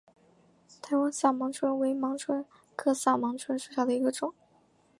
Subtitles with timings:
[0.81, 2.43] 台湾萨盲蝽为盲蝽
[2.75, 4.33] 科萨盲蝽属下的一个种。